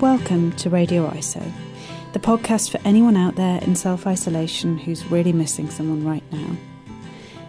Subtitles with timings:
[0.00, 1.52] Welcome to Radio ISO,
[2.14, 6.56] the podcast for anyone out there in self isolation who's really missing someone right now.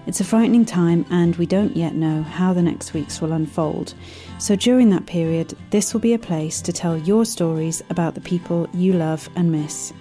[0.05, 3.93] It's a frightening time, and we don't yet know how the next weeks will unfold.
[4.37, 8.21] So, during that period, this will be a place to tell your stories about the
[8.21, 9.93] people you love and miss.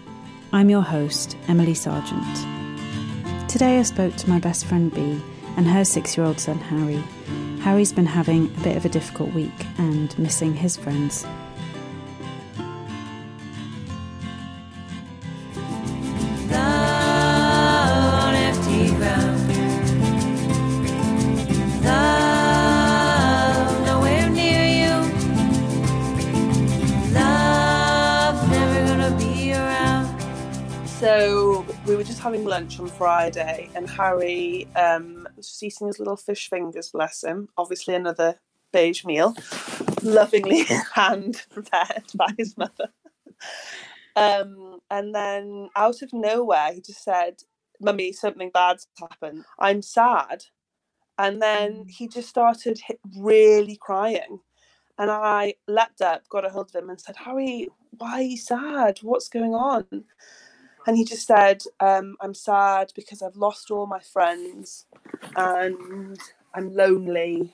[0.53, 2.37] I'm your host, Emily Sargent.
[3.49, 5.23] Today, I spoke to my best friend Bee
[5.57, 7.01] and her six year old son Harry.
[7.61, 11.25] Harry's been having a bit of a difficult week and missing his friends.
[32.31, 36.91] Having lunch on Friday, and Harry um, was just eating his little fish fingers.
[36.93, 37.49] Bless him.
[37.59, 38.39] Obviously, another
[38.73, 39.35] beige meal,
[40.05, 40.63] lovingly
[40.95, 42.89] hand prepared by his mother.
[44.15, 47.43] Um, and then out of nowhere, he just said,
[47.81, 49.45] "Mummy, something bad's happened.
[49.59, 50.45] I'm sad."
[51.19, 52.81] And then he just started
[53.19, 54.39] really crying.
[54.99, 57.67] And I leapt up, got a hold of him, and said, Harry,
[57.99, 59.01] why are you sad?
[59.03, 60.05] What's going on?
[60.87, 64.87] And he just said um, i'm sad because i've lost all my friends
[65.37, 66.19] and
[66.55, 67.53] i'm lonely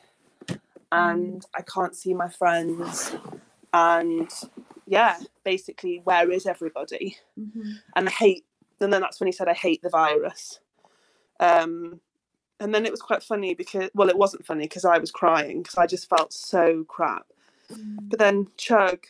[0.92, 3.14] and i can't see my friends.
[3.72, 4.30] And
[4.86, 7.16] yeah basically where is everybody?
[7.96, 8.44] And i hate
[8.80, 10.60] and then that's when he said i hate the virus.
[11.40, 12.00] Um,
[12.60, 15.62] and then it was quite funny because well it wasn't funny because i was crying
[15.62, 17.26] because i just felt so crap.
[18.08, 19.06] But then chug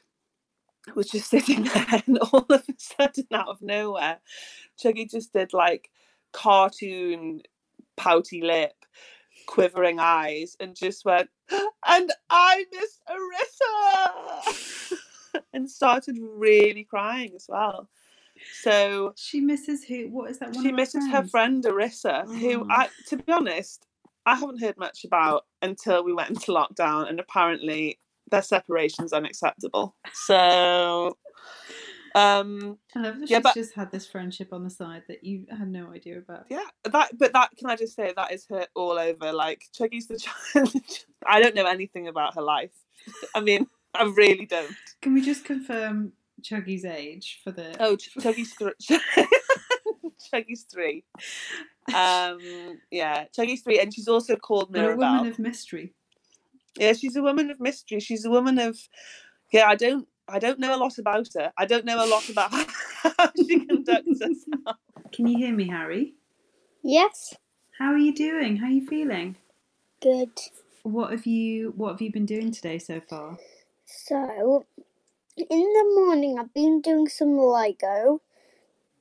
[0.94, 4.18] was just sitting there and all of a sudden out of nowhere
[4.82, 5.90] chuggy just did like
[6.32, 7.42] cartoon
[7.96, 8.72] pouty lip
[9.46, 11.28] quivering eyes and just went
[11.86, 14.98] and i miss arissa
[15.52, 17.88] and started really crying as well
[18.62, 20.08] so She misses who?
[20.10, 20.62] What is that one?
[20.62, 22.66] she of her misses her friend Arissa, who Oh.
[22.70, 23.86] I, to be honest,
[24.26, 27.98] I haven't heard much about until we went into lockdown, and apparently
[28.30, 29.94] their separation's unacceptable.
[30.12, 31.16] So,
[32.14, 35.22] um, I love that Yeah, she's but- just had this friendship on the side that
[35.22, 36.46] you had no idea about.
[36.50, 37.16] yeah, that.
[37.18, 39.32] But that can I just say that is her all over.
[39.32, 40.18] Like Chuggy's the
[40.54, 40.72] child.
[41.26, 42.72] I don't know anything about her life.
[43.34, 44.74] I mean, I really don't.
[45.02, 46.12] Can we just confirm
[46.42, 47.76] Chuggy's age for the?
[47.80, 48.72] Oh, Ch- Chuggy's three.
[50.32, 51.04] Chuggy's three.
[51.94, 52.38] Um,
[52.90, 55.94] yeah, Chuggy's three, and she's also called but a woman of mystery.
[56.78, 58.00] Yeah, she's a woman of mystery.
[58.00, 58.78] She's a woman of
[59.52, 61.52] yeah, I don't I don't know a lot about her.
[61.58, 62.52] I don't know a lot about
[63.18, 64.78] how she conducts herself.
[65.12, 66.14] Can you hear me, Harry?
[66.82, 67.34] Yes,
[67.78, 68.56] How are you doing?
[68.58, 69.36] How are you feeling?
[70.02, 70.30] good.
[70.84, 73.38] What have you What have you been doing today so far?
[73.86, 74.66] So,
[75.38, 78.22] in the morning, I've been doing some Lego,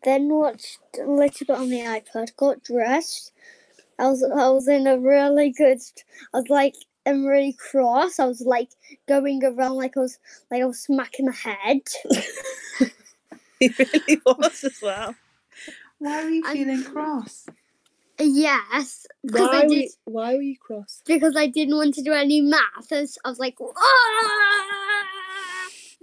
[0.03, 3.33] then watched a little bit on the iPad, got dressed.
[3.99, 5.79] I was I was in a really good.
[6.33, 6.75] I was like,
[7.05, 8.19] I'm really cross.
[8.19, 8.69] I was like
[9.07, 10.17] going around like I was
[10.51, 11.81] like I was smacking the head.
[13.59, 15.15] He really was as well.
[15.99, 17.45] Why are you I'm- feeling cross?
[18.19, 21.01] yes, because I did why were you cross?
[21.05, 22.91] because I didn't want to do any math.
[22.91, 24.65] I was, I was like, "Ah!"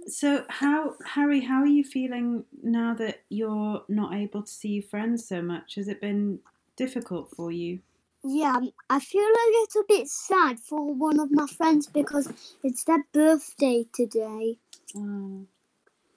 [0.07, 4.83] So how Harry, how are you feeling now that you're not able to see your
[4.83, 5.75] friends so much?
[5.75, 6.39] Has it been
[6.75, 7.79] difficult for you?
[8.23, 12.31] Yeah, um, I feel a little bit sad for one of my friends because
[12.63, 14.59] it's their birthday today.
[14.95, 15.45] Oh.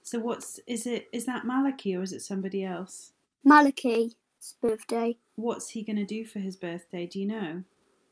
[0.03, 1.09] So what's is it?
[1.11, 3.11] Is that Malachi or is it somebody else?
[3.43, 4.15] Malachi's
[4.61, 5.17] birthday.
[5.35, 7.07] What's he going to do for his birthday?
[7.07, 7.63] Do you know?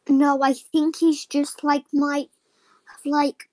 [0.09, 2.29] No, I think he's just like might
[2.89, 3.49] have like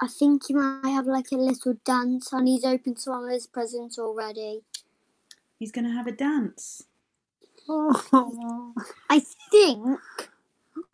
[0.00, 3.48] I think he might have like a little dance and he's opened some of his
[3.48, 4.62] presents already.
[5.58, 6.84] He's going to have a dance.
[7.70, 10.00] I think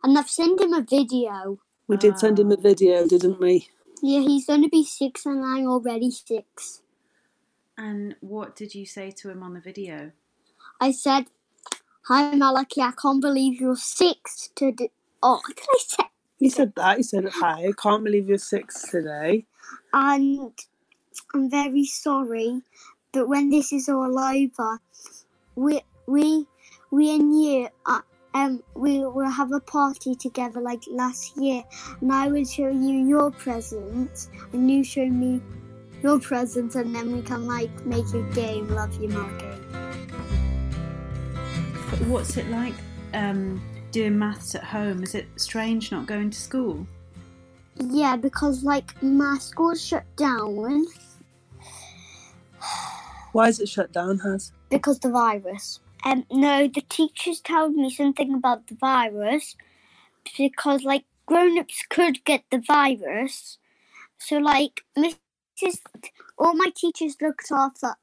[0.03, 1.59] and I've sent him a video.
[1.87, 3.69] We did send him a video, didn't we?
[4.03, 6.81] Yeah, he's gonna be six and I'm already six.
[7.77, 10.11] And what did you say to him on the video?
[10.79, 11.25] I said,
[12.07, 14.91] Hi Malachi, I can't believe you're six today."
[15.23, 16.03] Oh, what did I say?
[16.39, 16.97] He said that.
[16.97, 19.45] He said, "Hi, I can't believe you're six today."
[19.93, 20.51] and
[21.33, 22.61] I'm very sorry,
[23.11, 24.79] but when this is all over,
[25.55, 26.47] we we
[26.91, 28.01] we and you uh,
[28.33, 31.63] um we will have a party together like last year,
[32.01, 35.41] and I will show you your presents, and you show me
[36.03, 38.67] your presents, and then we can like make a game.
[38.69, 39.57] Love you, Margaret.
[42.07, 42.73] What's it like
[43.13, 43.61] um,
[43.91, 45.03] doing maths at home?
[45.03, 46.85] Is it strange not going to school?
[47.79, 50.85] Yeah, because like my school's shut down,
[53.31, 54.51] Why is it shut down, Has?
[54.69, 55.79] because the virus.
[56.07, 59.57] Um, no, the teachers told me something about the virus
[60.37, 63.57] because like grown-ups could get the virus.
[64.17, 65.79] So like Mrs.
[66.37, 67.95] All my teachers looked after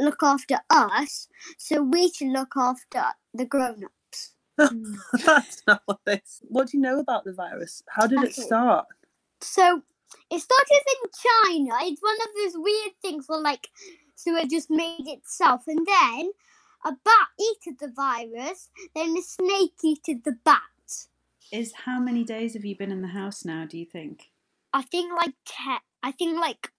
[0.00, 3.04] look after us, so we should look after
[3.34, 4.34] the grown-ups.
[5.26, 6.40] That's not what this.
[6.48, 7.82] What do you know about the virus?
[7.90, 8.86] How did it start?
[9.42, 9.82] So
[10.30, 11.10] it started in
[11.60, 11.74] China.
[11.82, 13.68] It's one of those weird things where like
[14.14, 16.30] so it just made itself and then
[16.84, 20.60] a bat eated the virus, then a snake eated the bat.
[21.52, 23.64] Is how many days have you been in the house now?
[23.66, 24.30] Do you think?
[24.72, 26.70] I think like ten I think like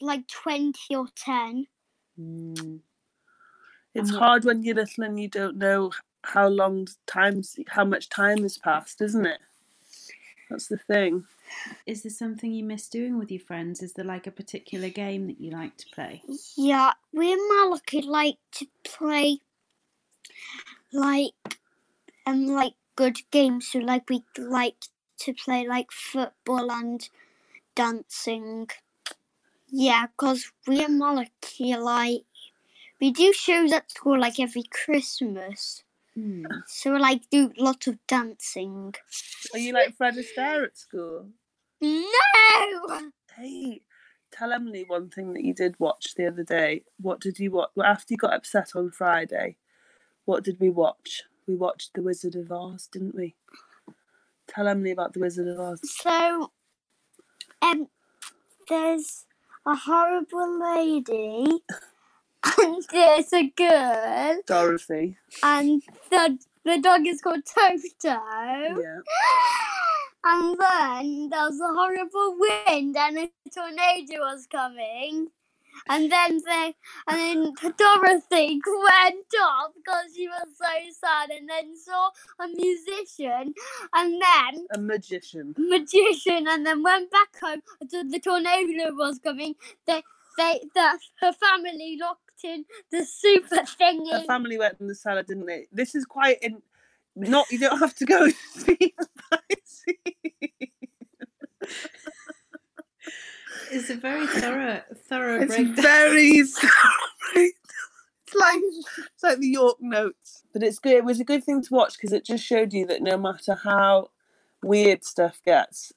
[0.00, 1.66] like twenty or ten.
[2.18, 2.80] Mm.
[3.94, 5.90] It's And what- hard when you're little and you don't know
[6.24, 9.40] how long times, how much time has passed, isn't it?
[10.48, 11.24] That's the thing.
[11.86, 13.82] Is there something you miss doing with your friends?
[13.82, 16.22] Is there like a particular game that you like to play?
[16.56, 19.40] Yeah, we and Malachi like to play
[20.92, 21.32] like
[22.26, 23.68] um like good games.
[23.68, 24.76] So like we like
[25.20, 27.08] to play like football and
[27.74, 28.68] dancing.
[29.68, 32.24] Yeah, cause we and Malachi like
[33.00, 35.82] we do shows at school like every Christmas.
[36.14, 36.44] Hmm.
[36.66, 38.94] So like do lots of dancing.
[39.52, 41.26] Are you like Fred Astaire at school?
[41.80, 43.10] No.
[43.36, 43.82] Hey,
[44.42, 46.82] tell Emily one thing that you did watch the other day.
[47.00, 47.70] What did you watch?
[47.76, 49.56] Well, after you got upset on Friday,
[50.24, 51.22] what did we watch?
[51.46, 53.36] We watched The Wizard of Oz, didn't we?
[54.48, 55.80] Tell Emily about The Wizard of Oz.
[55.84, 56.50] So,
[57.62, 57.86] um,
[58.68, 59.26] there's
[59.64, 61.62] a horrible lady,
[62.58, 65.18] and there's a girl, Dorothy.
[65.42, 67.90] and the the dog is called Toto.
[68.02, 69.00] Yeah.
[70.24, 75.28] And then there was a horrible wind, and a tornado was coming.
[75.88, 76.74] And then they,
[77.08, 80.66] and then Dorothy went off because she was so
[81.00, 82.10] sad, and then saw
[82.40, 83.54] a musician,
[83.94, 85.54] and then A magician.
[85.58, 89.56] magician and then went back home until the tornado was coming.
[89.86, 90.02] They,
[90.38, 94.26] they, the, her family locked in the super Her thingy.
[94.26, 95.66] family went in the cellar, didn't they?
[95.72, 96.62] This is quite in.
[97.16, 100.70] Not you don't have to go see the Pisces.
[103.70, 105.76] It's a very thorough, thorough It's breakdown.
[105.76, 107.52] very sorry.
[108.26, 110.94] It's like it's like the York notes, but it's good.
[110.94, 113.56] It was a good thing to watch because it just showed you that no matter
[113.56, 114.10] how
[114.62, 115.92] weird stuff gets,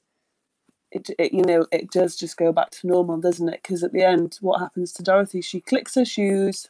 [0.92, 3.60] it, it you know it does just go back to normal, doesn't it?
[3.62, 5.42] Because at the end, what happens to Dorothy?
[5.42, 6.68] She clicks her shoes,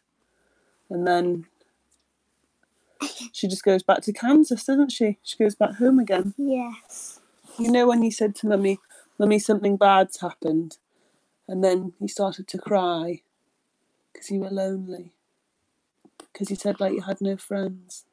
[0.90, 1.46] and then
[3.32, 5.18] she just goes back to Kansas, doesn't she?
[5.22, 6.34] She goes back home again.
[6.36, 7.20] Yes.
[7.58, 8.78] You know when you said to mummy,
[9.18, 10.78] "Mummy, something bad's happened,"
[11.48, 13.22] and then you started to cry
[14.12, 15.12] because you were lonely.
[16.32, 18.04] Because you said like you had no friends.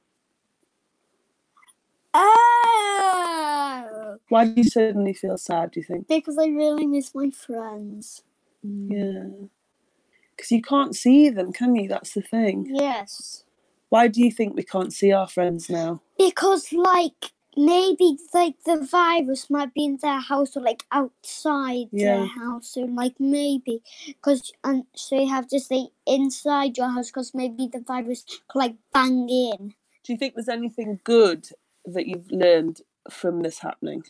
[2.14, 2.34] Oh!
[4.30, 5.72] Why do you suddenly feel sad?
[5.72, 6.08] Do you think?
[6.08, 8.24] Because I really miss my friends.
[8.62, 9.30] Yeah.
[10.36, 11.88] Because you can't see them, can you?
[11.88, 12.68] That's the thing.
[12.70, 13.43] Yes.
[13.94, 16.02] Why do you think we can't see our friends now?
[16.18, 22.16] Because, like, maybe, like, the virus might be in their house or, like, outside Yeah.
[22.16, 22.70] their house.
[22.70, 23.84] So, like, maybe.
[24.08, 28.58] Because, and so you have to stay inside your house because maybe the virus could,
[28.58, 29.76] like, bang in.
[30.04, 31.50] Do you think there's anything good
[31.86, 34.02] that you've learned from this happening?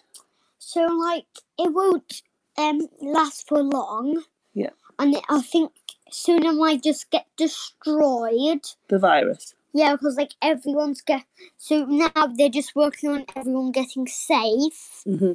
[0.59, 1.27] So like
[1.59, 2.21] it won't
[2.57, 4.23] um last for long.
[4.53, 4.69] Yeah.
[4.97, 5.71] And it, I think
[6.09, 8.63] soon it might just get destroyed.
[8.87, 9.55] The virus.
[9.73, 11.25] Yeah, because like everyone's get
[11.57, 15.33] so now they're just working on everyone getting safe, hmm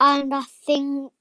[0.00, 1.12] and I think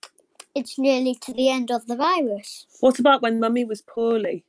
[0.56, 2.66] it's nearly to the end of the virus.
[2.80, 4.46] What about when Mummy was poorly?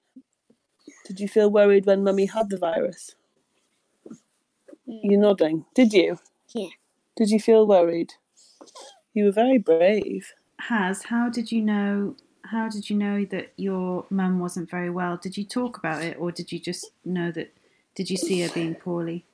[1.07, 3.15] Did you feel worried when Mummy had the virus?
[4.87, 5.67] You're nodding.
[5.75, 6.19] Did you?
[6.55, 6.69] Yeah.
[7.17, 8.15] Did you feel worried?
[9.15, 10.33] You were very brave.
[10.61, 12.17] Has how did you know?
[12.45, 15.17] How did you know that your mum wasn't very well?
[15.17, 17.53] Did you talk about it, or did you just know that?
[17.95, 19.27] Did you see her being poorly?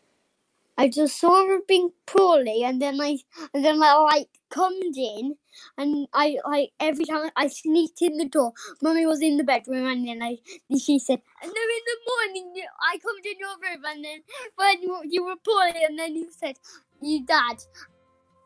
[0.78, 3.18] I just saw her being poorly, and then I
[3.54, 5.36] and then I like comed in,
[5.78, 9.86] and I like every time I sneaked in the door, mummy was in the bedroom,
[9.86, 10.38] and then I
[10.78, 14.20] she said, and then in the morning I come in your room, and then
[14.56, 16.56] when you were poorly, and then you said,
[17.00, 17.62] you dad,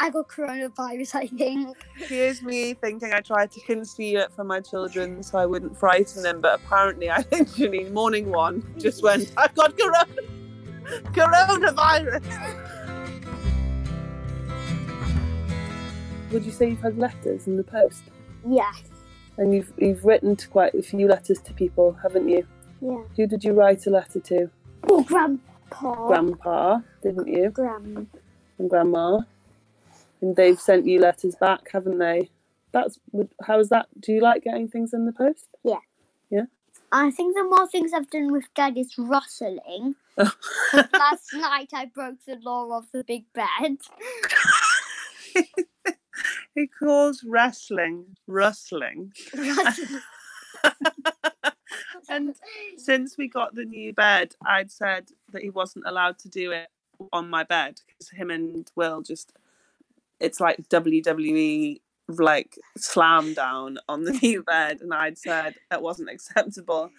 [0.02, 1.76] I got coronavirus, I think.
[1.94, 6.22] Here's me thinking I tried to conceal it from my children so I wouldn't frighten
[6.22, 10.06] them, but apparently I literally, morning one, just went, I've got corona-
[11.12, 12.24] coronavirus.
[16.32, 18.04] Would you say you've had letters in the post?
[18.48, 18.82] Yes.
[19.36, 22.46] And you've you've written to quite a few letters to people, haven't you?
[22.80, 23.02] Yeah.
[23.16, 24.50] Who did you write a letter to?
[24.88, 26.06] Oh, Grandpa.
[26.06, 27.50] Grandpa, didn't you?
[27.50, 28.06] Gran.
[28.58, 29.20] And Grandma.
[30.22, 32.30] And they've sent you letters back, haven't they?
[32.72, 32.98] That's
[33.44, 33.86] how is that?
[34.00, 35.48] Do you like getting things in the post?
[35.64, 35.78] Yeah.
[36.30, 36.44] Yeah.
[36.92, 39.94] I think the more things I've done with Dad is rustling.
[40.16, 40.34] 'Cause
[40.74, 40.84] oh.
[40.98, 43.78] Last night I broke the law of the big bed.
[46.54, 49.12] He calls wrestling rustling.
[49.34, 50.00] Rustling.
[52.08, 52.34] And
[52.76, 56.68] since we got the new bed, I'd said that he wasn't allowed to do it
[57.12, 59.32] on my bed because him and Will just
[60.20, 66.10] it's like WWE like slam down on the new bed and I'd said that wasn't
[66.10, 66.90] acceptable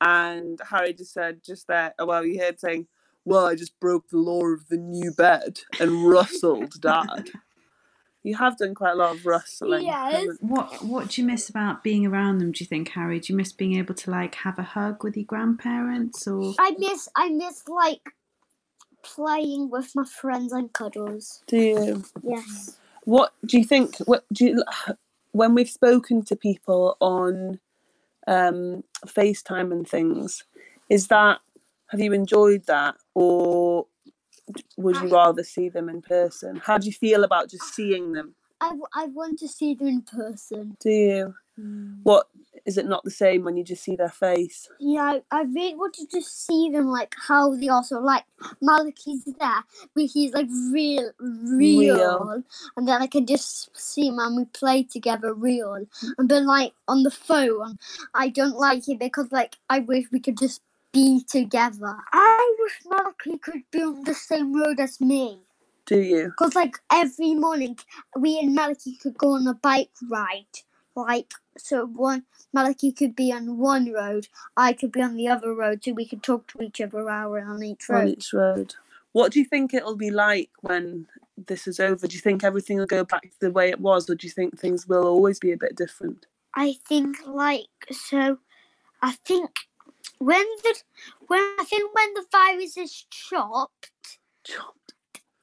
[0.00, 2.86] and Harry just said just there oh, well you heard saying
[3.24, 7.30] well I just broke the law of the new bed and rustled dad
[8.22, 10.26] you have done quite a lot of rustling Yes.
[10.40, 12.52] What What do you miss about being around them?
[12.52, 13.20] Do you think, Harry?
[13.20, 16.74] Do you miss being able to like have a hug with your grandparents, or I
[16.78, 18.02] miss I miss like
[19.02, 21.42] playing with my friends and cuddles.
[21.46, 22.78] do you Yes.
[23.04, 23.96] What do you think?
[23.98, 24.64] What do you,
[25.32, 27.58] when we've spoken to people on
[28.26, 30.44] um, FaceTime and things?
[30.90, 31.40] Is that
[31.88, 33.86] have you enjoyed that, or
[34.76, 36.56] would you rather see them in person?
[36.56, 38.34] How do you feel about just seeing them?
[38.60, 40.76] I, I want to see them in person.
[40.80, 41.34] Do you?
[42.02, 42.28] What
[42.68, 44.68] is it not the same when you just see their face?
[44.78, 47.82] Yeah, I, I really want to just see them like how they are.
[47.82, 48.24] So like
[48.60, 52.44] Malachi's there, but he's like real, real, Real.
[52.76, 55.86] and then I can just see him and we play together real.
[56.18, 57.78] And then like on the phone,
[58.14, 60.60] I don't like it because like I wish we could just
[60.92, 61.96] be together.
[62.12, 65.40] I wish Malachi could be on the same road as me.
[65.86, 66.24] Do you?
[66.26, 67.78] Because, like, every morning,
[68.14, 70.44] we and Malachi could go on a bike ride.
[70.94, 75.54] Like, so one, Malachi could be on one road, I could be on the other
[75.54, 78.00] road, so we could talk to each other hour on each road.
[78.00, 78.74] On each road.
[79.12, 81.06] What do you think it'll be like when
[81.46, 82.06] this is over?
[82.06, 84.32] Do you think everything will go back to the way it was, or do you
[84.32, 86.26] think things will always be a bit different?
[86.54, 88.38] I think, like, so,
[89.02, 89.50] I think
[90.18, 90.74] when the,
[91.26, 93.90] when, I think when the virus is chopped,
[94.44, 94.92] chopped,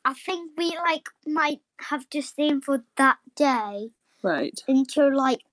[0.04, 3.92] I think we, like, might have to stay in for that day.
[4.26, 4.60] Right.
[4.68, 5.44] until like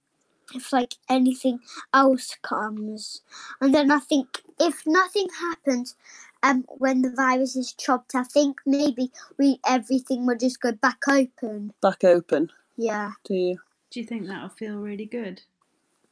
[0.55, 1.61] if like anything
[1.95, 3.23] else comes
[3.61, 5.97] and then i think if nothing happens
[6.43, 10.99] um when the virus is chopped i think maybe we everything will just go back
[11.09, 12.51] open Back open.
[12.77, 13.59] yeah Do you?
[13.91, 15.43] do you think that'll feel really good?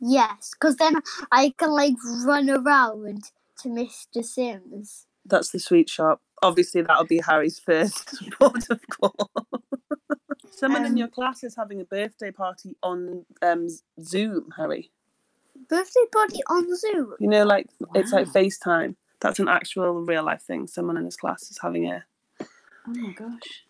[0.00, 0.94] yes because then
[1.32, 1.94] i can like
[2.24, 3.24] run around
[3.58, 6.20] to mr sims That's the sweet shop.
[6.42, 9.30] Obviously, that'll be Harry's first port of call.
[10.50, 13.68] Someone in Um, your class is having a birthday party on um,
[14.00, 14.90] Zoom, Harry.
[15.68, 18.96] birthday party on zoom You know, like it's like FaceTime.
[19.20, 20.66] That's an actual real life thing.
[20.66, 22.04] Someone in his class is having a.
[22.40, 22.46] Oh
[22.94, 23.64] my gosh,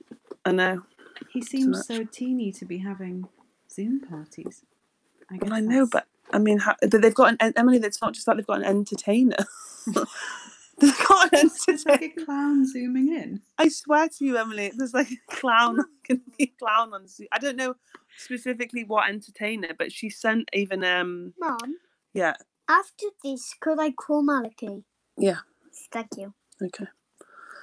[0.44, 0.82] I know.
[1.30, 3.26] he seems so teeny to be having
[3.70, 4.64] Zoom parties.
[5.30, 7.78] I guess Well, I know, that's- but I mean, ha- but they've got an Emily.
[7.78, 9.36] That's not just that they've got an entertainer.
[10.80, 13.40] they've got an it's like a clown zooming in.
[13.58, 17.06] I swear to you, Emily, there's like a clown, can be a clown on.
[17.08, 17.28] Zoom.
[17.32, 17.74] I don't know
[18.18, 21.76] specifically what entertainer, but she sent even um mom
[22.14, 22.34] yeah
[22.68, 24.84] after this could i call malachi
[25.16, 25.38] yeah
[25.92, 26.86] thank you okay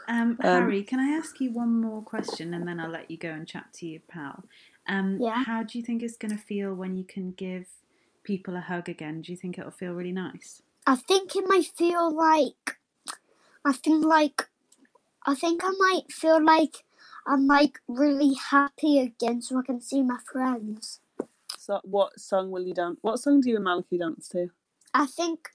[0.08, 3.18] Um, Um, Harry, can I ask you one more question and then I'll let you
[3.18, 4.44] go and chat to your pal?
[4.88, 5.44] Um, Yeah.
[5.44, 7.68] How do you think it's going to feel when you can give
[8.24, 9.22] people a hug again?
[9.22, 10.62] Do you think it'll feel really nice?
[10.88, 12.77] I think it might feel like
[13.66, 14.50] I think like
[15.26, 16.84] I think I might feel like
[17.26, 21.02] I'm like really happy again so I can see my friends.
[21.58, 23.00] So what song will you dance?
[23.02, 24.50] What song do you and Malachi dance to?
[24.94, 25.50] I think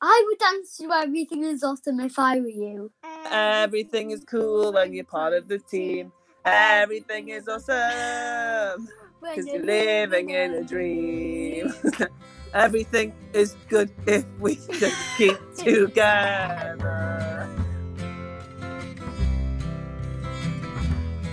[0.00, 2.92] I would dance to everything is awesome if I were you.
[3.30, 6.12] Everything is cool when you're part of the team.
[6.44, 8.88] Everything is awesome
[9.20, 11.72] because you're living in a dream.
[12.52, 17.48] Everything is good if we just keep together.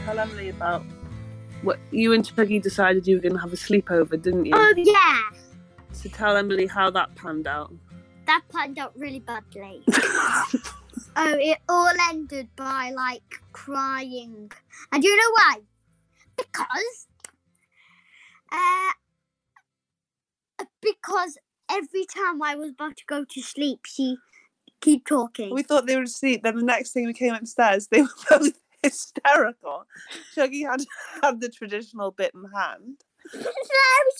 [0.05, 0.83] Tell Emily about
[1.63, 4.53] what you and Peggy decided you were going to have a sleepover, didn't you?
[4.55, 5.21] Oh yeah,
[5.91, 7.73] So tell Emily how that panned out.
[8.25, 9.81] that panned out really badly.
[11.15, 14.51] oh, it all ended by like crying,
[14.91, 15.55] and you know why?
[16.37, 17.07] Because,
[18.51, 18.91] uh,
[21.03, 21.37] because
[21.69, 24.17] every time I was about to go to sleep, she
[24.81, 25.53] keep talking.
[25.53, 26.43] We thought they were asleep.
[26.43, 28.53] Then the next thing we came upstairs, they were both
[28.83, 29.85] hysterical.
[30.35, 30.85] Chuggy had
[31.21, 33.03] had the traditional bit in hand,
[33.33, 33.41] no,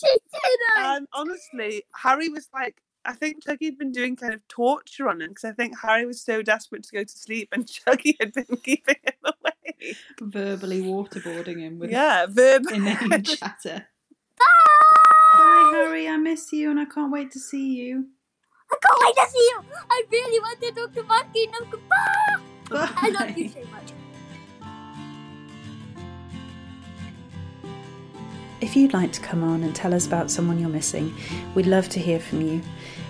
[0.00, 0.84] she didn't.
[0.84, 5.22] and honestly, Harry was like, I think Chucky had been doing kind of torture on
[5.22, 8.32] him because I think Harry was so desperate to go to sleep and Chucky had
[8.34, 9.94] been keeping him away.
[10.20, 12.64] Verbally waterboarding him with Yeah, verb.
[12.70, 13.86] inane chatter.
[15.70, 16.08] Bye, Harry.
[16.08, 18.06] I miss you and I can't wait to see you.
[18.70, 19.60] I can't wait to see you.
[19.90, 21.46] I really want to talk to Monkey.
[21.46, 22.36] No, goodbye.
[22.70, 22.90] Bye.
[22.96, 23.92] I love you so much.
[28.60, 31.14] If you'd like to come on and tell us about someone you're missing,
[31.54, 32.60] we'd love to hear from you.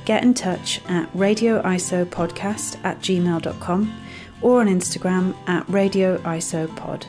[0.04, 4.00] Get in touch at radioisopodcast at gmail.com
[4.42, 7.06] or on Instagram at radioisopod.